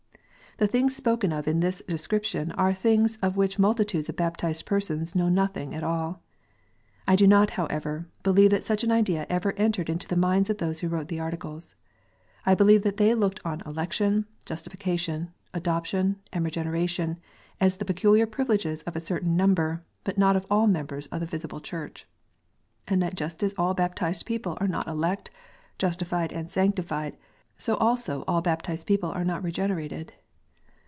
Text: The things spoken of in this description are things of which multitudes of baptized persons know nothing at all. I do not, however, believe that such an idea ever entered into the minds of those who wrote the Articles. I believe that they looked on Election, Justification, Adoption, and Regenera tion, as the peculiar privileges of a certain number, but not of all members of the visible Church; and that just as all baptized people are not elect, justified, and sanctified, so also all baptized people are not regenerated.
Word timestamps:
The 0.57 0.67
things 0.67 0.95
spoken 0.95 1.31
of 1.33 1.47
in 1.47 1.59
this 1.61 1.81
description 1.87 2.51
are 2.51 2.71
things 2.71 3.17
of 3.23 3.35
which 3.35 3.57
multitudes 3.57 4.09
of 4.09 4.15
baptized 4.15 4.63
persons 4.65 5.15
know 5.15 5.27
nothing 5.27 5.73
at 5.73 5.81
all. 5.83 6.21
I 7.07 7.15
do 7.15 7.25
not, 7.25 7.51
however, 7.51 8.05
believe 8.21 8.51
that 8.51 8.63
such 8.63 8.83
an 8.83 8.91
idea 8.91 9.25
ever 9.27 9.53
entered 9.53 9.89
into 9.89 10.07
the 10.07 10.17
minds 10.17 10.51
of 10.51 10.59
those 10.59 10.79
who 10.81 10.87
wrote 10.87 11.07
the 11.07 11.19
Articles. 11.21 11.73
I 12.45 12.53
believe 12.53 12.83
that 12.83 12.97
they 12.97 13.15
looked 13.15 13.39
on 13.43 13.61
Election, 13.65 14.27
Justification, 14.45 15.31
Adoption, 15.51 16.17
and 16.31 16.45
Regenera 16.45 16.87
tion, 16.87 17.17
as 17.59 17.77
the 17.77 17.85
peculiar 17.85 18.27
privileges 18.27 18.83
of 18.83 18.95
a 18.95 18.99
certain 18.99 19.35
number, 19.35 19.83
but 20.03 20.17
not 20.19 20.35
of 20.35 20.45
all 20.51 20.67
members 20.67 21.07
of 21.07 21.21
the 21.21 21.25
visible 21.25 21.61
Church; 21.61 22.05
and 22.87 23.01
that 23.01 23.15
just 23.15 23.41
as 23.41 23.55
all 23.57 23.73
baptized 23.73 24.27
people 24.27 24.57
are 24.61 24.67
not 24.67 24.87
elect, 24.87 25.31
justified, 25.79 26.31
and 26.31 26.51
sanctified, 26.51 27.17
so 27.57 27.73
also 27.77 28.23
all 28.27 28.41
baptized 28.41 28.85
people 28.85 29.09
are 29.09 29.25
not 29.25 29.43
regenerated. 29.43 30.13